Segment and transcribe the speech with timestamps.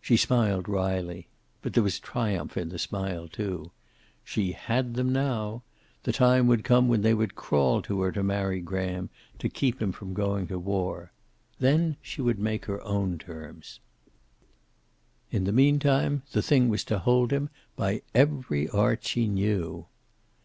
[0.00, 1.26] She smiled wryly.
[1.60, 3.72] But there was triumph in the smile, too.
[4.22, 5.64] She had them now.
[6.04, 9.10] The time would come when they would crawl to her to marry Graham,
[9.40, 11.10] to keep him from going to war.
[11.58, 13.80] Then she would make her own terms.
[15.32, 19.86] In the meantime the thing was to hold him by every art she knew.